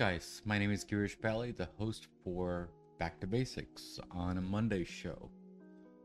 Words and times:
guys, 0.00 0.40
my 0.46 0.58
name 0.58 0.72
is 0.72 0.82
Girish 0.82 1.20
Bali, 1.20 1.50
the 1.50 1.68
host 1.76 2.06
for 2.24 2.70
Back 2.98 3.20
to 3.20 3.26
Basics 3.26 4.00
on 4.10 4.38
a 4.38 4.40
Monday 4.40 4.82
show. 4.82 5.28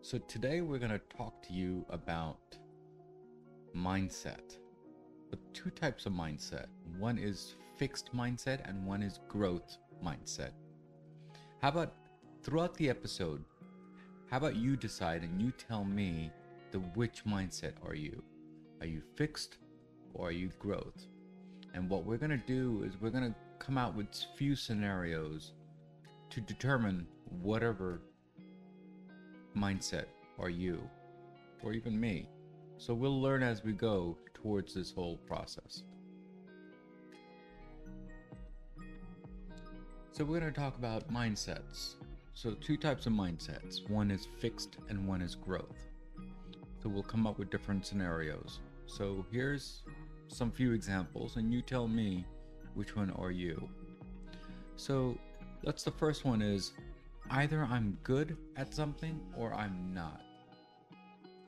So 0.02 0.18
today 0.18 0.60
we're 0.60 0.80
going 0.80 0.92
to 0.92 1.00
talk 1.18 1.42
to 1.44 1.54
you 1.54 1.86
about 1.90 2.58
mindset. 3.74 4.58
But 5.30 5.40
two 5.54 5.70
types 5.70 6.06
of 6.06 6.12
mindset. 6.12 6.66
One 7.00 7.18
is 7.18 7.56
fixed 7.78 8.14
mindset 8.14 8.68
and 8.68 8.86
one 8.86 9.02
is 9.02 9.22
growth 9.30 9.78
mindset. 10.04 10.52
How 11.62 11.70
about 11.70 11.94
throughout 12.44 12.76
the 12.76 12.90
episode, 12.90 13.46
how 14.30 14.36
about 14.36 14.58
you 14.58 14.76
decide 14.76 15.22
and 15.24 15.42
you 15.42 15.52
tell 15.52 15.86
me 15.86 16.32
the 16.72 16.80
which 16.80 17.24
mindset 17.24 17.76
are 17.88 17.96
you? 17.96 18.22
Are 18.82 18.88
you 18.88 19.02
fixed 19.16 19.60
or 20.14 20.28
are 20.28 20.34
you 20.34 20.50
growth? 20.60 21.08
And 21.74 21.90
what 21.90 22.06
we're 22.06 22.18
going 22.18 22.32
to 22.32 22.46
do 22.46 22.84
is 22.86 23.00
we're 23.00 23.10
going 23.10 23.34
to 23.34 23.36
come 23.60 23.78
out 23.78 23.96
with 23.96 24.08
few 24.38 24.56
scenarios 24.56 25.54
to 26.30 26.42
determine 26.42 27.08
whatever 27.42 28.02
mindset 29.58 30.06
are 30.40 30.50
you 30.50 30.82
or 31.64 31.74
even 31.74 32.00
me. 32.00 32.28
So 32.78 32.94
we'll 32.94 33.22
learn 33.22 33.42
as 33.42 33.64
we 33.64 33.72
go 33.72 34.18
towards 34.34 34.74
this 34.74 34.92
whole 34.92 35.18
process. 35.18 35.84
So 40.12 40.24
we're 40.24 40.40
going 40.40 40.54
to 40.54 40.60
talk 40.60 40.78
about 40.78 41.12
mindsets. 41.12 41.96
So 42.34 42.52
two 42.54 42.78
types 42.78 43.06
of 43.06 43.14
mindsets. 43.14 43.90
One 43.90 44.12
is 44.12 44.28
fixed 44.40 44.78
and 44.90 45.08
one 45.08 45.22
is 45.22 45.36
growth. 45.36 45.88
So 46.82 46.90
we'll 46.90 47.04
come 47.04 47.26
up 47.26 47.40
with 47.40 47.50
different 47.50 47.86
scenarios. 47.86 48.60
So 48.86 49.26
here's 49.32 49.84
some 50.28 50.52
few 50.52 50.74
examples 50.74 51.38
and 51.38 51.52
you 51.52 51.62
tell 51.62 51.88
me 51.88 52.26
which 52.76 52.96
one 52.96 53.10
are 53.12 53.32
you. 53.32 53.68
So 54.76 55.18
let's 55.64 55.84
the 55.84 55.92
first 55.92 56.26
one 56.26 56.42
is 56.42 56.74
either 57.32 57.64
I'm 57.64 57.98
good 58.04 58.38
at 58.56 58.74
something 58.74 59.20
or 59.36 59.54
I'm 59.54 59.94
not. 59.94 60.22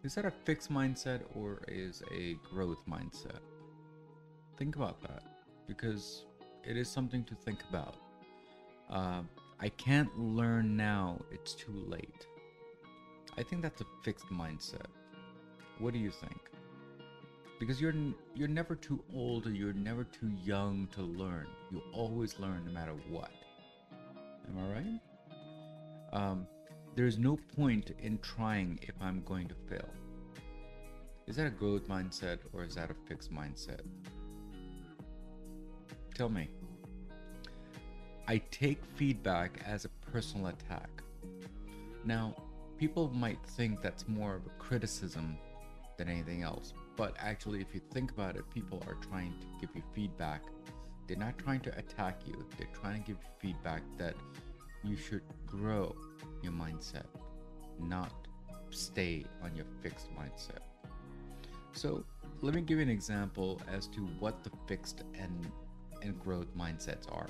Is 0.03 0.15
that 0.15 0.25
a 0.25 0.31
fixed 0.31 0.71
mindset 0.71 1.21
or 1.35 1.61
is 1.67 2.01
a 2.13 2.35
growth 2.49 2.83
mindset? 2.89 3.39
Think 4.57 4.75
about 4.75 5.01
that 5.01 5.23
because 5.67 6.25
it 6.63 6.77
is 6.77 6.89
something 6.89 7.23
to 7.25 7.35
think 7.35 7.59
about. 7.69 7.95
Uh, 8.89 9.21
I 9.59 9.69
can't 9.69 10.17
learn 10.17 10.77
now, 10.77 11.19
it's 11.31 11.53
too 11.53 11.73
late. 11.87 12.25
I 13.37 13.43
think 13.43 13.61
that's 13.61 13.81
a 13.81 13.85
fixed 14.03 14.27
mindset. 14.27 14.87
What 15.79 15.93
do 15.93 15.99
you 15.99 16.11
think? 16.11 16.39
Because 17.59 17.81
you're 17.81 17.93
you're 18.35 18.47
never 18.47 18.75
too 18.75 19.03
old 19.13 19.47
or 19.47 19.51
you're 19.51 19.73
never 19.73 20.03
too 20.03 20.31
young 20.43 20.87
to 20.93 21.01
learn. 21.01 21.47
You 21.71 21.81
always 21.93 22.39
learn 22.39 22.63
no 22.65 22.71
matter 22.71 22.93
what. 23.09 23.31
Am 24.47 24.57
I 24.57 24.73
right? 24.73 24.99
Um, 26.13 26.47
there's 26.95 27.17
no 27.17 27.37
point 27.55 27.91
in 28.01 28.17
trying 28.19 28.79
if 28.81 28.95
I'm 29.01 29.21
going 29.23 29.47
to 29.47 29.55
fail. 29.69 29.89
Is 31.27 31.35
that 31.35 31.45
a 31.45 31.51
growth 31.51 31.87
mindset 31.87 32.39
or 32.53 32.63
is 32.63 32.75
that 32.75 32.89
a 32.89 32.95
fixed 33.07 33.33
mindset? 33.33 33.81
Tell 36.15 36.29
me. 36.29 36.49
I 38.27 38.39
take 38.51 38.83
feedback 38.95 39.61
as 39.65 39.85
a 39.85 39.89
personal 40.11 40.47
attack. 40.47 40.89
Now, 42.03 42.35
people 42.77 43.09
might 43.09 43.39
think 43.45 43.81
that's 43.81 44.07
more 44.07 44.35
of 44.35 44.45
a 44.45 44.49
criticism 44.57 45.37
than 45.97 46.09
anything 46.09 46.43
else, 46.43 46.73
but 46.97 47.15
actually, 47.19 47.61
if 47.61 47.73
you 47.75 47.81
think 47.93 48.11
about 48.11 48.35
it, 48.35 48.43
people 48.53 48.83
are 48.87 48.97
trying 49.09 49.31
to 49.39 49.47
give 49.61 49.69
you 49.75 49.83
feedback. 49.93 50.41
They're 51.07 51.15
not 51.15 51.37
trying 51.37 51.61
to 51.61 51.77
attack 51.77 52.21
you, 52.25 52.43
they're 52.57 52.67
trying 52.73 53.03
to 53.03 53.07
give 53.07 53.17
you 53.21 53.29
feedback 53.39 53.83
that 53.97 54.15
you 54.83 54.97
should 54.97 55.21
grow 55.45 55.95
your 56.41 56.51
mindset, 56.51 57.05
not 57.79 58.11
stay 58.71 59.25
on 59.43 59.55
your 59.55 59.65
fixed 59.81 60.07
mindset. 60.17 60.59
So, 61.71 62.03
let 62.41 62.55
me 62.55 62.61
give 62.61 62.77
you 62.77 62.83
an 62.83 62.89
example 62.89 63.61
as 63.71 63.87
to 63.89 64.01
what 64.19 64.43
the 64.43 64.49
fixed 64.67 65.03
and, 65.13 65.47
and 66.01 66.19
growth 66.19 66.47
mindsets 66.57 67.11
are. 67.11 67.27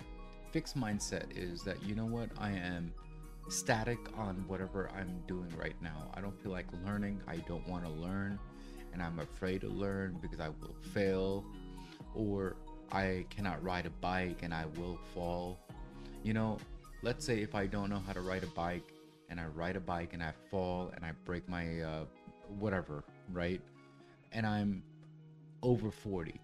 Fixed 0.51 0.77
mindset 0.77 1.37
is 1.37 1.61
that 1.63 1.83
you 1.83 1.93
know 1.93 2.05
what, 2.05 2.29
I 2.37 2.51
am 2.51 2.93
static 3.49 3.99
on 4.17 4.43
whatever 4.47 4.89
I'm 4.97 5.21
doing 5.27 5.51
right 5.57 5.75
now. 5.81 6.09
I 6.13 6.21
don't 6.21 6.41
feel 6.41 6.51
like 6.51 6.67
learning, 6.85 7.21
I 7.27 7.37
don't 7.37 7.67
want 7.67 7.83
to 7.83 7.91
learn 7.91 8.39
and 8.93 9.01
I'm 9.01 9.19
afraid 9.19 9.61
to 9.61 9.67
learn 9.67 10.17
because 10.21 10.39
I 10.39 10.49
will 10.49 10.75
fail, 10.93 11.45
or 12.15 12.55
I 12.91 13.25
cannot 13.29 13.63
ride 13.63 13.85
a 13.85 13.91
bike 14.01 14.39
and 14.43 14.53
I 14.53 14.65
will 14.77 14.99
fall. 15.13 15.59
You 16.23 16.33
know, 16.33 16.57
let's 17.01 17.25
say 17.25 17.41
if 17.41 17.55
I 17.55 17.67
don't 17.67 17.89
know 17.89 18.01
how 18.05 18.13
to 18.13 18.21
ride 18.21 18.43
a 18.43 18.47
bike 18.47 18.93
and 19.29 19.39
I 19.39 19.45
ride 19.45 19.75
a 19.75 19.79
bike 19.79 20.13
and 20.13 20.23
I 20.23 20.33
fall 20.49 20.91
and 20.95 21.05
I 21.05 21.11
break 21.25 21.47
my 21.49 21.81
uh, 21.81 22.05
whatever, 22.59 23.03
right? 23.31 23.61
And 24.31 24.45
I'm 24.45 24.83
over 25.63 25.91
40. 25.91 26.39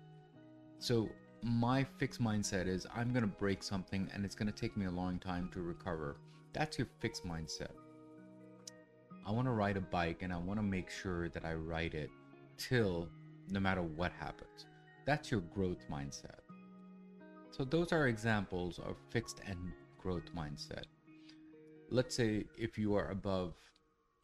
So 0.80 1.10
my 1.42 1.84
fixed 1.98 2.22
mindset 2.22 2.68
is 2.68 2.86
I'm 2.96 3.12
going 3.12 3.24
to 3.24 3.28
break 3.28 3.64
something 3.64 4.10
and 4.14 4.26
it's 4.26 4.36
going 4.36 4.52
to 4.52 4.58
take 4.58 4.76
me 4.78 4.86
a 4.86 4.92
long 4.92 5.20
time 5.20 5.50
to 5.54 5.62
recover. 5.62 6.18
That's 6.54 6.78
your 6.78 6.88
fixed 7.00 7.26
mindset. 7.26 7.72
I 9.26 9.32
want 9.32 9.48
to 9.48 9.52
ride 9.52 9.78
a 9.78 9.82
bike 9.82 10.22
and 10.22 10.34
I 10.34 10.38
want 10.38 10.60
to 10.60 10.64
make 10.64 10.90
sure 10.90 11.30
that 11.30 11.46
I 11.46 11.54
ride 11.54 11.94
it 11.94 12.10
till 12.58 13.08
no 13.50 13.60
matter 13.60 13.82
what 13.82 14.12
happens. 14.12 14.66
That's 15.06 15.32
your 15.32 15.42
growth 15.42 15.86
mindset. 15.92 16.40
So, 17.52 17.64
those 17.64 17.92
are 17.92 18.08
examples 18.08 18.80
of 18.80 18.96
fixed 19.10 19.42
and 19.46 19.74
growth 20.00 20.34
mindset. 20.36 20.86
Let's 21.90 22.16
say 22.16 22.46
if 22.58 22.78
you 22.78 22.96
are 22.96 23.10
above 23.10 23.54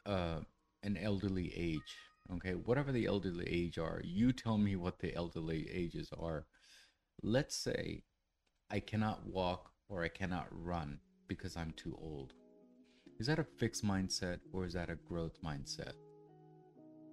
uh, 0.06 0.40
an 0.84 0.98
elderly 0.98 1.54
age, 1.56 1.96
okay, 2.34 2.54
whatever 2.54 2.92
the 2.92 3.06
elderly 3.06 3.48
age 3.48 3.78
are, 3.78 4.02
you 4.04 4.32
tell 4.32 4.58
me 4.58 4.76
what 4.76 5.00
the 5.00 5.14
elderly 5.16 5.70
ages 5.72 6.10
are. 6.20 6.46
Let's 7.22 7.56
say 7.56 8.04
I 8.72 8.80
cannot 8.80 9.28
walk 9.28 9.72
or 9.90 10.04
I 10.04 10.08
cannot 10.08 10.48
run 10.52 11.00
because 11.28 11.56
I'm 11.58 11.74
too 11.76 11.98
old. 12.02 12.34
Is 13.20 13.28
that 13.28 13.40
a 13.40 13.44
fixed 13.44 13.86
mindset 13.86 14.40
or 14.54 14.66
is 14.66 14.74
that 14.74 14.90
a 14.90 14.96
growth 14.96 15.38
mindset? 15.44 15.94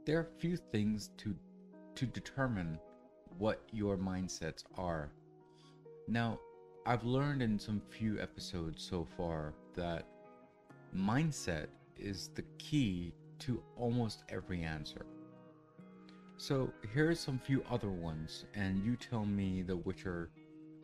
There 0.07 0.19
are 0.19 0.29
a 0.37 0.41
few 0.41 0.57
things 0.57 1.11
to 1.19 1.35
to 1.97 2.07
determine 2.07 2.79
what 3.39 3.63
your 3.73 3.97
mindsets 3.97 4.65
are. 4.79 5.11
Now, 6.09 6.39
I've 6.87 7.05
learned 7.05 7.43
in 7.43 7.59
some 7.59 7.83
few 7.91 8.21
episodes 8.21 8.87
so 8.89 9.07
far 9.17 9.55
that 9.75 10.07
mindset 10.95 11.67
is 11.99 12.31
the 12.35 12.45
key 12.59 13.13
to 13.41 13.63
almost 13.77 14.23
every 14.29 14.63
answer. 14.63 15.07
So 16.37 16.71
here 16.95 17.11
are 17.11 17.15
some 17.15 17.39
few 17.39 17.65
other 17.71 17.89
ones, 17.91 18.45
and 18.55 18.85
you 18.85 18.95
tell 18.97 19.25
me 19.25 19.63
the 19.63 19.77
which 19.77 20.05
are 20.07 20.31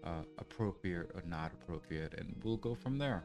uh, 0.02 0.22
appropriate 0.38 1.10
or 1.14 1.22
not 1.26 1.52
appropriate, 1.52 2.14
and 2.16 2.34
we'll 2.42 2.56
go 2.56 2.74
from 2.74 2.98
there. 2.98 3.22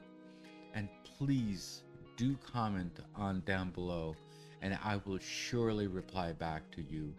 And 0.74 0.90
please 1.18 1.84
do 2.18 2.38
comment 2.52 3.00
on 3.16 3.42
down 3.46 3.72
below 3.72 4.16
and 4.62 4.78
I 4.84 5.00
will 5.06 5.20
surely 5.20 5.88
reply 5.88 6.34
back 6.34 6.70
to 6.72 6.82
you. 6.82 7.14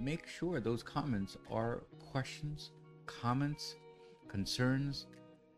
Make 0.00 0.26
sure 0.26 0.60
those 0.60 0.82
comments 0.82 1.36
are 1.50 1.84
questions, 2.10 2.70
comments, 3.06 3.76
concerns, 4.28 5.06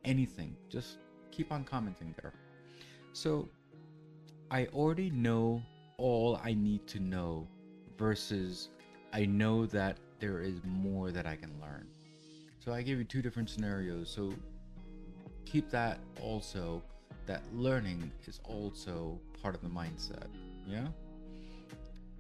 anything. 0.05 0.57
Just 0.69 0.99
keep 1.31 1.51
on 1.53 1.65
commenting 1.65 2.15
there. 2.21 2.33
So, 3.13 3.49
I 4.51 4.67
already 4.67 5.11
know 5.11 5.63
all 5.99 6.41
I 6.45 6.55
need 6.55 6.87
to 6.89 7.01
know 7.01 7.49
versus 7.99 8.69
I 9.13 9.25
know 9.25 9.67
that 9.67 9.97
there 10.21 10.41
is 10.41 10.61
more 10.65 11.11
that 11.11 11.27
I 11.27 11.37
can 11.37 11.53
learn. 11.61 11.87
So, 12.59 12.73
I 12.73 12.83
gave 12.83 12.99
you 12.99 13.05
two 13.05 13.23
different 13.23 13.49
scenarios. 13.49 14.11
So, 14.11 14.35
keep 15.47 15.71
that 15.71 15.99
also 16.21 16.83
that 17.27 17.43
learning 17.53 18.11
is 18.27 18.41
also 18.45 19.19
part 19.43 19.55
of 19.55 19.63
the 19.63 19.69
mindset. 19.69 20.29
Yeah? 20.67 20.89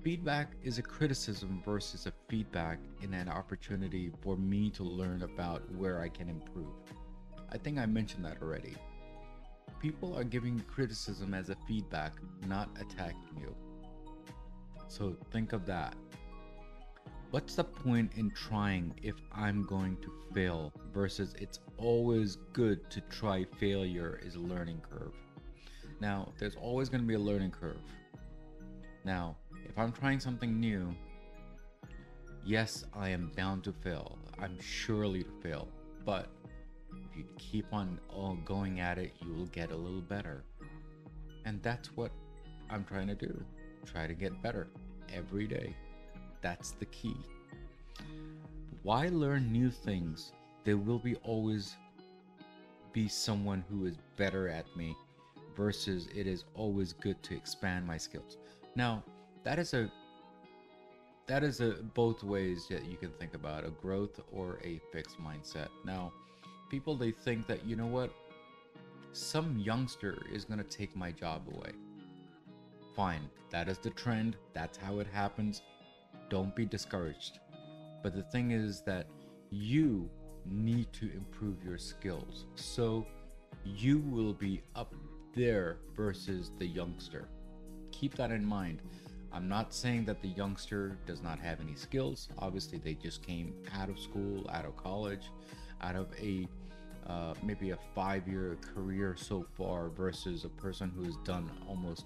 Feedback 0.03 0.53
is 0.63 0.79
a 0.79 0.83
criticism 0.83 1.61
versus 1.65 2.07
a 2.07 2.13
feedback 2.29 2.79
in 3.03 3.13
an 3.13 3.29
opportunity 3.29 4.13
for 4.23 4.37
me 4.37 4.71
to 4.71 4.85
learn 4.85 5.23
about 5.23 5.63
where 5.75 6.01
I 6.01 6.09
can 6.09 6.29
improve. 6.29 6.75
I 7.51 7.59
think 7.59 7.79
I 7.79 7.87
mentioned 7.87 8.25
that 8.25 8.41
already. 8.41 8.77
People 9.81 10.17
are 10.17 10.25
giving 10.25 10.61
criticism 10.69 11.35
as 11.35 11.51
a 11.51 11.57
feedback, 11.67 12.13
not 12.47 12.69
attacking 12.81 13.37
you. 13.41 13.55
So 14.89 15.17
think 15.33 15.53
of 15.53 15.67
that. 15.67 15.95
What's 17.33 17.57
the 17.57 17.65
point 17.65 18.13
in 18.15 18.31
trying 18.31 18.95
if 19.03 19.17
I'm 19.33 19.65
going 19.65 19.97
to 20.03 20.13
fail 20.33 20.73
versus 20.95 21.35
it's 21.41 21.61
always 21.77 22.37
good 22.53 22.89
to 22.91 23.01
try 23.03 23.45
failure 23.59 24.21
is 24.25 24.37
a 24.37 24.39
learning 24.39 24.83
curve. 24.89 25.15
Now, 26.01 26.33
there's 26.39 26.57
always 26.57 26.89
going 26.89 27.01
to 27.01 27.07
be 27.07 27.15
a 27.15 27.19
learning 27.19 27.51
curve. 27.51 27.79
Now, 29.07 29.37
if 29.65 29.79
I'm 29.79 29.93
trying 29.93 30.19
something 30.19 30.59
new, 30.59 30.93
yes, 32.45 32.85
I 32.93 33.11
am 33.11 33.31
bound 33.37 33.63
to 33.63 33.73
fail. 33.73 34.19
I'm 34.37 34.59
surely 34.61 35.23
to 35.23 35.31
fail. 35.41 35.69
But 36.05 36.29
If 36.93 37.17
you 37.17 37.25
keep 37.39 37.67
on 37.73 37.99
going 38.45 38.81
at 38.81 38.99
it, 38.99 39.15
you 39.25 39.33
will 39.33 39.47
get 39.47 39.71
a 39.71 39.77
little 39.77 40.01
better. 40.01 40.45
And 41.45 41.63
that's 41.63 41.97
what 41.97 42.11
I'm 42.69 42.85
trying 42.85 43.07
to 43.09 43.15
do. 43.15 43.43
Try 43.85 44.07
to 44.07 44.15
get 44.15 44.43
better 44.43 44.69
every 45.13 45.47
day. 45.47 45.75
That's 46.43 46.73
the 46.73 46.87
key. 46.87 47.17
Why 48.83 49.09
learn 49.09 49.53
new 49.53 49.71
things? 49.71 50.33
There 50.65 50.77
will 50.77 50.99
be 50.99 51.17
always 51.17 51.77
be 52.93 53.09
someone 53.09 53.65
who 53.71 53.87
is 53.87 53.97
better 54.17 54.49
at 54.49 54.65
me 54.77 54.97
versus 55.57 56.09
it 56.15 56.27
is 56.27 56.45
always 56.55 56.93
good 56.93 57.23
to 57.23 57.35
expand 57.37 57.87
my 57.87 57.97
skills. 57.97 58.37
Now, 58.77 59.03
that 59.43 59.59
is 59.59 59.73
a 59.75 59.91
that 61.27 61.43
is 61.43 61.61
a 61.61 61.71
both 61.95 62.23
ways 62.23 62.69
that 62.71 62.85
you 62.85 62.97
can 62.97 63.11
think 63.13 63.35
about 63.35 63.65
a 63.65 63.71
growth 63.71 64.21
or 64.31 64.61
a 64.63 64.81
fixed 64.93 65.17
mindset. 65.21 65.69
Now, 65.85 66.13
people 66.71 66.95
they 66.95 67.11
think 67.11 67.49
that 67.49 67.67
you 67.67 67.75
know 67.75 67.87
what 67.87 68.13
some 69.13 69.59
youngster 69.59 70.19
is 70.31 70.45
going 70.45 70.59
to 70.59 70.65
take 70.65 70.95
my 70.95 71.11
job 71.11 71.43
away. 71.53 71.73
Fine, 72.95 73.29
that 73.51 73.69
is 73.69 73.79
the 73.79 73.91
trend, 73.91 74.37
that's 74.53 74.77
how 74.77 74.99
it 75.01 75.07
happens. 75.13 75.63
Don't 76.29 76.55
be 76.55 76.67
discouraged. 76.67 77.41
But 78.03 78.15
the 78.15 78.23
thing 78.23 78.51
is 78.53 78.83
that 78.83 79.07
you 79.51 80.09
need 80.45 80.93
to 80.93 81.11
improve 81.13 81.57
your 81.65 81.79
skills. 81.79 82.45
So 82.55 83.07
you 83.65 83.99
will 83.99 84.35
be 84.35 84.63
up 84.75 84.95
there 85.35 85.79
versus 85.97 86.51
the 86.59 86.67
youngster. 86.67 87.29
Keep 87.99 88.17
that 88.17 88.31
in 88.31 88.45
mind. 88.45 88.83
I'm 89.33 89.49
not 89.49 89.73
saying 89.73 90.05
that 90.05 90.21
the 90.21 90.29
youngster 90.29 90.99
does 91.07 91.23
not 91.23 91.39
have 91.39 91.63
any 91.63 91.75
skills. 91.75 92.29
Obviously, 92.39 92.77
they 92.77 92.93
just 92.93 93.23
came 93.23 93.55
out 93.75 93.89
of 93.89 93.99
school, 93.99 94.47
out 94.53 94.67
of 94.67 94.77
college, 94.77 95.31
out 95.81 95.97
of 95.97 96.09
a 96.21 96.47
uh, 97.07 97.33
maybe 97.43 97.71
a 97.71 97.79
five 97.95 98.29
year 98.29 98.59
career 98.75 99.17
so 99.19 99.47
far 99.57 99.89
versus 99.89 100.45
a 100.45 100.49
person 100.51 100.93
who 100.95 101.05
has 101.05 101.17
done 101.25 101.51
almost 101.67 102.05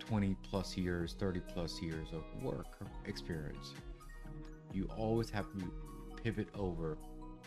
20 0.00 0.36
plus 0.42 0.76
years, 0.76 1.14
30 1.16 1.40
plus 1.40 1.80
years 1.80 2.08
of 2.12 2.24
work 2.42 2.66
experience. 3.06 3.72
You 4.72 4.88
always 4.98 5.30
have 5.30 5.46
to 5.52 5.72
pivot 6.24 6.48
over 6.56 6.98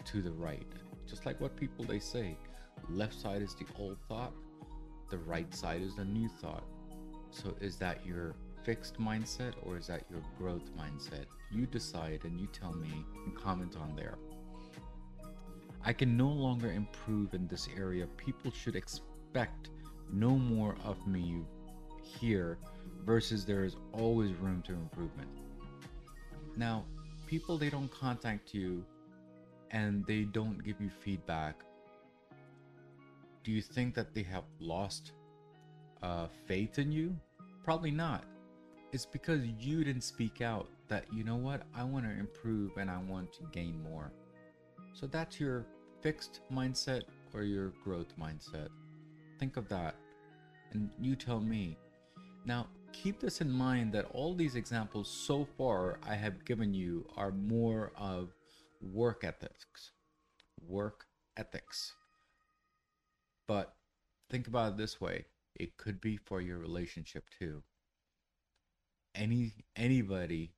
to 0.05 0.21
the 0.21 0.31
right. 0.31 0.67
Just 1.05 1.25
like 1.25 1.41
what 1.41 1.57
people 1.57 1.83
they 1.83 1.99
say, 1.99 2.37
left 2.89 3.13
side 3.13 3.41
is 3.41 3.55
the 3.55 3.65
old 3.77 3.97
thought, 4.07 4.31
the 5.09 5.17
right 5.17 5.53
side 5.53 5.81
is 5.81 5.95
the 5.97 6.05
new 6.05 6.29
thought. 6.29 6.63
So 7.43 7.53
is 7.61 7.75
that 7.77 8.03
your 8.03 8.33
fixed 8.63 8.99
mindset 8.99 9.53
or 9.63 9.77
is 9.77 9.87
that 9.87 10.03
your 10.09 10.21
growth 10.39 10.71
mindset? 10.75 11.25
You 11.51 11.67
decide 11.67 12.21
and 12.23 12.39
you 12.39 12.47
tell 12.47 12.73
me 12.73 13.05
and 13.25 13.35
comment 13.35 13.75
on 13.79 13.95
there. 13.95 14.15
I 15.85 15.93
can 15.93 16.17
no 16.17 16.27
longer 16.27 16.71
improve 16.71 17.35
in 17.35 17.47
this 17.47 17.69
area. 17.77 18.07
People 18.17 18.51
should 18.51 18.75
expect 18.75 19.69
no 20.11 20.31
more 20.31 20.75
of 20.83 21.05
me 21.05 21.43
here 22.01 22.57
versus 23.05 23.45
there 23.45 23.63
is 23.63 23.75
always 23.93 24.33
room 24.33 24.63
to 24.63 24.73
improvement. 24.73 25.29
Now, 26.55 26.85
people 27.27 27.57
they 27.57 27.69
don't 27.69 27.91
contact 27.91 28.53
you 28.53 28.83
and 29.69 30.03
they 30.07 30.23
don't 30.23 30.63
give 30.63 30.81
you 30.81 30.89
feedback. 30.89 31.61
Do 33.43 33.51
you 33.51 33.61
think 33.61 33.93
that 33.93 34.13
they 34.15 34.23
have 34.23 34.45
lost 34.59 35.11
uh, 36.01 36.27
faith 36.47 36.79
in 36.79 36.91
you? 36.91 37.15
Probably 37.67 37.91
not. 37.91 38.23
It's 38.93 39.05
because 39.05 39.41
you 39.59 39.83
didn't 39.83 40.05
speak 40.05 40.39
out 40.39 40.69
that, 40.87 41.03
you 41.11 41.25
know 41.25 41.35
what, 41.35 41.63
I 41.75 41.83
want 41.83 42.05
to 42.05 42.11
improve 42.11 42.77
and 42.77 42.89
I 42.89 42.97
want 42.97 43.33
to 43.33 43.43
gain 43.51 43.83
more. 43.83 44.13
So 44.93 45.05
that's 45.05 45.37
your 45.37 45.65
fixed 46.01 46.39
mindset 46.49 47.01
or 47.33 47.43
your 47.43 47.73
growth 47.83 48.17
mindset. 48.17 48.69
Think 49.37 49.57
of 49.57 49.67
that 49.67 49.95
and 50.71 50.89
you 51.01 51.17
tell 51.17 51.41
me. 51.41 51.75
Now, 52.45 52.67
keep 52.93 53.19
this 53.19 53.41
in 53.41 53.51
mind 53.51 53.91
that 53.91 54.05
all 54.13 54.33
these 54.33 54.55
examples 54.55 55.09
so 55.09 55.45
far 55.57 55.99
I 56.07 56.15
have 56.15 56.45
given 56.45 56.73
you 56.73 57.05
are 57.17 57.31
more 57.31 57.91
of 57.97 58.29
work 58.79 59.25
ethics. 59.25 59.91
Work 60.65 61.05
ethics. 61.35 61.91
But 63.45 63.73
think 64.29 64.47
about 64.47 64.71
it 64.71 64.77
this 64.77 65.01
way 65.01 65.25
it 65.59 65.77
could 65.77 65.99
be 66.01 66.17
for 66.17 66.41
your 66.41 66.57
relationship 66.57 67.25
too. 67.39 67.63
Any 69.15 69.53
anybody, 69.75 70.51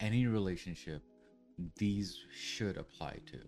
any 0.00 0.26
relationship, 0.26 1.02
these 1.76 2.18
should 2.34 2.76
apply 2.76 3.18
to. 3.26 3.38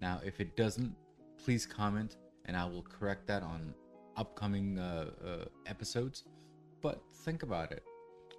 Now, 0.00 0.20
if 0.24 0.40
it 0.40 0.56
doesn't, 0.56 0.94
please 1.42 1.66
comment 1.66 2.16
and 2.46 2.56
I 2.56 2.64
will 2.64 2.82
correct 2.82 3.26
that 3.26 3.42
on 3.42 3.74
upcoming 4.16 4.78
uh, 4.78 5.10
uh, 5.24 5.44
episodes. 5.66 6.24
But 6.80 7.00
think 7.24 7.42
about 7.42 7.72
it. 7.72 7.84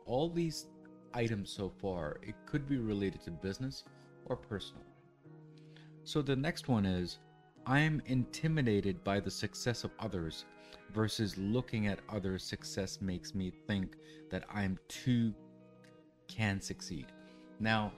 All 0.05 0.29
these 0.29 0.67
items 1.13 1.51
so 1.51 1.71
far, 1.81 2.19
it 2.23 2.35
could 2.45 2.67
be 2.67 2.77
related 2.77 3.21
to 3.23 3.31
business 3.31 3.83
or 4.25 4.35
personal. 4.35 4.83
So 6.03 6.21
the 6.21 6.35
next 6.35 6.67
one 6.67 6.85
is 6.85 7.19
I 7.65 7.79
am 7.79 8.01
intimidated 8.07 9.03
by 9.03 9.19
the 9.19 9.29
success 9.29 9.83
of 9.83 9.91
others 9.99 10.45
versus 10.93 11.37
looking 11.37 11.87
at 11.87 11.99
other 12.09 12.37
success 12.37 12.99
makes 13.01 13.35
me 13.35 13.51
think 13.67 13.95
that 14.31 14.43
I'm 14.53 14.77
too 14.87 15.33
can 16.27 16.61
succeed. 16.61 17.07
Now, 17.59 17.91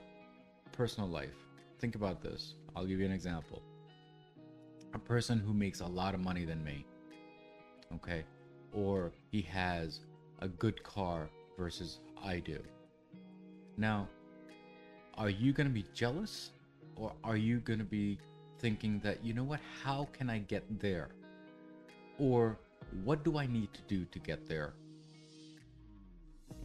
personal 0.72 1.08
life. 1.08 1.34
Think 1.78 1.94
about 1.94 2.22
this. 2.22 2.54
I'll 2.74 2.86
give 2.86 2.98
you 2.98 3.06
an 3.06 3.12
example. 3.12 3.62
A 4.94 4.98
person 4.98 5.38
who 5.38 5.52
makes 5.52 5.80
a 5.80 5.86
lot 5.86 6.14
of 6.14 6.20
money 6.20 6.44
than 6.44 6.62
me, 6.64 6.84
okay, 7.94 8.24
or 8.72 9.12
he 9.30 9.42
has 9.42 10.00
a 10.40 10.48
good 10.48 10.82
car 10.82 11.28
versus 11.58 12.00
I 12.22 12.38
do. 12.38 12.58
Now, 13.76 14.08
are 15.16 15.30
you 15.30 15.52
going 15.52 15.66
to 15.66 15.72
be 15.72 15.84
jealous 15.94 16.50
or 16.96 17.12
are 17.24 17.36
you 17.36 17.60
going 17.60 17.78
to 17.78 17.84
be 17.84 18.18
thinking 18.58 19.00
that, 19.02 19.24
you 19.24 19.34
know 19.34 19.44
what, 19.44 19.60
how 19.82 20.08
can 20.12 20.30
I 20.30 20.38
get 20.38 20.64
there? 20.80 21.08
Or 22.18 22.58
what 23.04 23.24
do 23.24 23.38
I 23.38 23.46
need 23.46 23.72
to 23.74 23.80
do 23.88 24.04
to 24.06 24.18
get 24.18 24.46
there? 24.46 24.74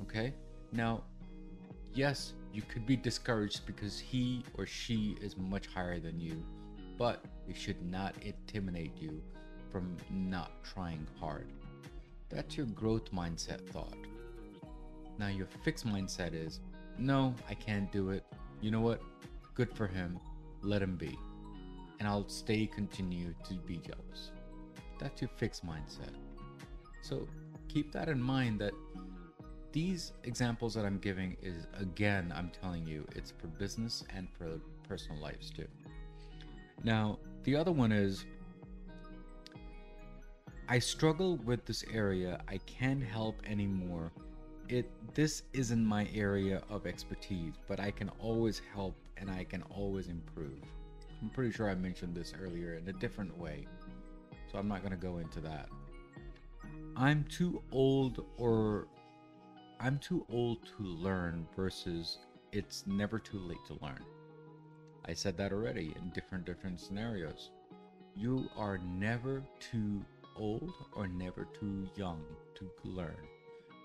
Okay? 0.04 0.34
Now, 0.72 1.04
yes, 1.94 2.34
you 2.54 2.62
could 2.62 2.86
be 2.86 2.96
discouraged 2.96 3.66
because 3.66 4.00
he 4.00 4.44
or 4.58 4.66
she 4.66 5.18
is 5.22 5.38
much 5.38 5.68
higher 5.68 6.00
than 6.00 6.20
you, 6.20 6.44
but 6.98 7.24
it 7.48 7.56
should 7.56 7.82
not 7.90 8.16
intimidate 8.22 8.98
you 8.98 9.22
from 9.72 9.96
not 10.10 10.52
trying 10.64 11.08
hard. 11.20 11.48
That's 12.30 12.58
your 12.58 12.66
growth 12.68 13.12
mindset 13.12 13.68
thought. 13.70 13.98
Now, 15.18 15.28
your 15.28 15.48
fixed 15.64 15.88
mindset 15.88 16.34
is 16.34 16.60
no, 17.00 17.34
I 17.50 17.54
can't 17.54 17.92
do 17.92 18.10
it. 18.10 18.24
You 18.62 18.72
know 18.72 18.82
what? 18.82 19.02
Good 19.54 19.72
for 19.76 19.88
him. 19.88 20.20
Let 20.62 20.82
him 20.82 20.96
be. 20.96 21.18
And 22.00 22.08
I'll 22.08 22.28
stay 22.28 22.66
continue 22.68 23.34
to 23.48 23.54
be 23.54 23.78
jealous. 23.78 24.32
That's 25.00 25.22
your 25.22 25.30
fixed 25.38 25.66
mindset. 25.66 26.14
So 27.02 27.28
keep 27.68 27.92
that 27.94 28.10
in 28.10 28.22
mind 28.22 28.60
that 28.60 28.74
these 29.72 30.14
examples 30.24 30.74
that 30.74 30.86
I'm 30.86 30.98
giving 30.98 31.38
is 31.42 31.68
again, 31.80 32.34
I'm 32.36 32.50
telling 32.50 32.86
you, 32.86 33.06
it's 33.16 33.32
for 33.32 33.48
business 33.48 34.04
and 34.16 34.28
for 34.38 34.60
personal 34.88 35.22
lives 35.22 35.52
too. 35.52 35.68
Now, 36.84 37.20
the 37.44 37.56
other 37.56 37.72
one 37.72 37.92
is 37.92 38.26
I 40.70 40.80
struggle 40.80 41.38
with 41.38 41.66
this 41.66 41.84
area. 41.94 42.42
I 42.48 42.58
can't 42.58 43.04
help 43.04 43.42
anymore. 43.46 44.12
It 44.68 44.90
this 45.14 45.44
isn't 45.54 45.86
my 45.86 46.10
area 46.14 46.62
of 46.70 46.86
expertise, 46.86 47.54
but 47.68 47.80
I 47.80 47.92
can 47.92 48.10
always 48.20 48.62
help 48.74 48.96
and 49.16 49.32
I 49.32 49.46
can 49.46 49.64
always 49.64 50.10
improve. 50.10 50.60
I'm 51.22 51.30
pretty 51.30 51.52
sure 51.52 51.70
I 51.70 51.76
mentioned 51.76 52.16
this 52.16 52.34
earlier 52.40 52.74
in 52.74 52.88
a 52.90 52.94
different 52.94 53.38
way. 53.38 53.66
So 54.52 54.58
I'm 54.58 54.68
not 54.68 54.82
going 54.82 54.92
to 54.92 54.98
go 54.98 55.18
into 55.18 55.40
that. 55.42 55.70
I'm 56.96 57.26
too 57.26 57.62
old 57.72 58.26
or 58.38 58.88
I'm 59.80 60.00
too 60.00 60.26
old 60.30 60.66
to 60.78 60.84
learn 60.84 61.48
versus 61.56 62.18
it's 62.52 62.86
never 62.88 63.20
too 63.20 63.40
late 63.40 63.64
to 63.68 63.78
learn. 63.82 64.04
I 65.06 65.14
said 65.14 65.38
that 65.38 65.52
already 65.52 65.94
in 65.96 66.10
different 66.10 66.46
different 66.46 66.80
scenarios. 66.80 67.52
You 68.16 68.50
are 68.58 68.80
never 68.80 69.44
too 69.60 70.04
old 70.36 70.74
or 70.96 71.08
never 71.08 71.48
too 71.60 71.88
young 71.96 72.24
to 72.56 72.70
learn. 72.84 73.16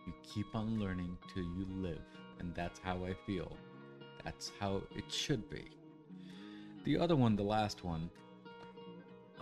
You 0.06 0.14
keep 0.22 0.46
on 0.54 0.80
learning 0.80 1.16
till 1.32 1.44
you 1.44 1.66
live, 1.68 2.02
and 2.40 2.54
that's 2.54 2.80
how 2.82 3.04
I 3.04 3.14
feel. 3.26 3.56
That's 4.24 4.52
how 4.58 4.82
it 4.96 5.12
should 5.12 5.48
be. 5.50 5.64
The 6.84 6.98
other 6.98 7.14
one, 7.14 7.36
the 7.36 7.42
last 7.42 7.84
one, 7.84 8.10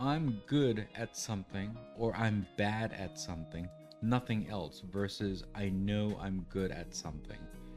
I'm 0.03 0.41
good 0.47 0.87
at 0.95 1.15
something 1.15 1.77
or 1.99 2.17
I'm 2.17 2.47
bad 2.57 2.95
at 2.95 3.19
something, 3.19 3.69
nothing 4.01 4.49
else, 4.49 4.83
versus 4.91 5.45
I 5.55 5.69
know 5.69 6.19
I'm 6.19 6.47
good 6.49 6.71
at 6.71 6.95
something 6.95 7.37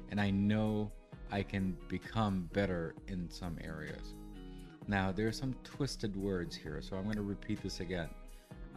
and 0.09 0.21
I 0.21 0.29
know 0.29 0.89
I 1.33 1.43
can 1.43 1.75
become 1.89 2.49
better 2.53 2.95
in 3.09 3.29
some 3.29 3.57
areas. 3.61 4.13
Now, 4.87 5.11
there 5.11 5.27
are 5.27 5.33
some 5.33 5.53
twisted 5.65 6.15
words 6.15 6.55
here, 6.55 6.81
so 6.81 6.95
I'm 6.95 7.03
going 7.03 7.17
to 7.17 7.23
repeat 7.23 7.61
this 7.61 7.81
again. 7.81 8.09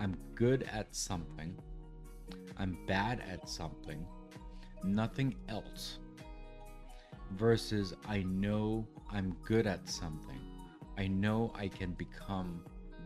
I'm 0.00 0.16
good 0.34 0.68
at 0.72 0.92
something. 0.92 1.54
I'm 2.58 2.76
bad 2.88 3.22
at 3.30 3.48
something. 3.48 4.04
Nothing 4.82 5.36
else. 5.48 6.00
Versus 7.36 7.94
I 8.08 8.24
know 8.24 8.88
I'm 9.12 9.36
good 9.44 9.68
at 9.68 9.88
something. 9.88 10.40
I 10.98 11.06
know 11.06 11.52
I 11.54 11.68
can 11.68 11.92
become 11.92 12.62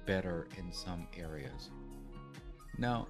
better 0.07 0.47
in 0.59 0.73
some 0.73 1.07
areas. 1.16 1.71
Now, 2.78 3.09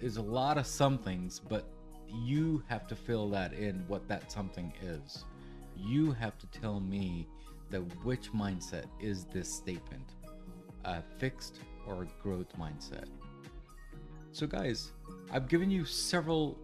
there's 0.00 0.16
a 0.16 0.22
lot 0.22 0.58
of 0.58 0.66
somethings, 0.66 1.40
but 1.40 1.66
you 2.08 2.62
have 2.68 2.86
to 2.88 2.96
fill 2.96 3.28
that 3.30 3.52
in 3.52 3.84
what 3.88 4.06
that 4.08 4.30
something 4.30 4.72
is. 4.82 5.24
You 5.76 6.12
have 6.12 6.38
to 6.38 6.46
tell 6.48 6.80
me 6.80 7.26
that 7.70 7.80
which 8.04 8.32
mindset 8.32 8.84
is 9.00 9.24
this 9.24 9.52
statement 9.52 10.14
a 10.84 11.02
fixed 11.18 11.60
or 11.86 12.06
growth 12.22 12.58
mindset. 12.58 13.06
So, 14.32 14.46
guys, 14.46 14.90
I've 15.30 15.48
given 15.48 15.70
you 15.70 15.84
several 15.84 16.58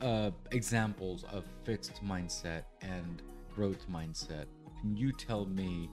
uh, 0.00 0.30
examples 0.50 1.24
of 1.32 1.44
fixed 1.64 2.04
mindset 2.04 2.64
and 2.82 3.22
growth 3.54 3.86
mindset. 3.90 4.46
Can 4.80 4.96
you 4.96 5.12
tell 5.12 5.46
me 5.46 5.88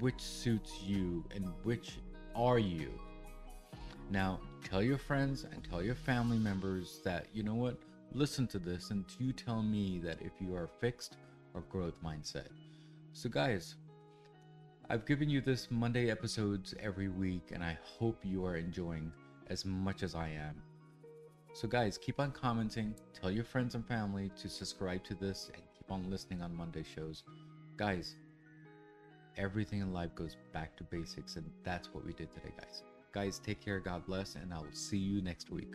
which 0.00 0.20
suits 0.20 0.82
you 0.82 1.24
and 1.34 1.48
which 1.62 1.98
are 2.34 2.58
you? 2.58 2.90
Now, 4.10 4.40
tell 4.62 4.82
your 4.82 4.98
friends 4.98 5.44
and 5.50 5.62
tell 5.64 5.82
your 5.82 5.94
family 5.94 6.38
members 6.38 7.00
that, 7.04 7.26
you 7.32 7.42
know 7.42 7.54
what, 7.54 7.78
listen 8.12 8.46
to 8.48 8.58
this 8.58 8.90
and 8.90 9.04
you 9.18 9.32
tell 9.32 9.62
me 9.62 10.00
that 10.04 10.20
if 10.20 10.32
you 10.40 10.54
are 10.54 10.68
fixed 10.80 11.16
or 11.54 11.62
growth 11.62 12.02
mindset. 12.04 12.48
So, 13.12 13.28
guys, 13.28 13.76
I've 14.90 15.06
given 15.06 15.30
you 15.30 15.40
this 15.40 15.70
Monday 15.70 16.10
episodes 16.10 16.74
every 16.78 17.08
week, 17.08 17.52
and 17.52 17.64
I 17.64 17.78
hope 17.82 18.18
you 18.22 18.44
are 18.44 18.56
enjoying 18.56 19.10
as 19.48 19.64
much 19.64 20.02
as 20.02 20.14
I 20.14 20.28
am. 20.28 20.60
So, 21.54 21.66
guys, 21.68 21.96
keep 21.96 22.20
on 22.20 22.32
commenting, 22.32 22.94
tell 23.18 23.30
your 23.30 23.44
friends 23.44 23.76
and 23.76 23.86
family 23.86 24.30
to 24.42 24.48
subscribe 24.48 25.02
to 25.04 25.14
this, 25.14 25.50
and 25.54 25.62
keep 25.74 25.90
on 25.90 26.10
listening 26.10 26.42
on 26.42 26.54
Monday 26.54 26.82
shows. 26.82 27.22
Guys, 27.76 28.16
everything 29.36 29.80
in 29.80 29.92
life 29.92 30.14
goes 30.14 30.36
back 30.52 30.76
to 30.76 30.84
basics, 30.84 31.36
and 31.36 31.50
that's 31.64 31.92
what 31.92 32.04
we 32.04 32.12
did 32.12 32.32
today, 32.32 32.52
guys. 32.58 32.82
Guys, 33.12 33.38
take 33.38 33.60
care, 33.60 33.80
God 33.80 34.04
bless, 34.06 34.34
and 34.34 34.52
I 34.52 34.58
will 34.58 34.72
see 34.72 34.98
you 34.98 35.22
next 35.22 35.50
week. 35.50 35.74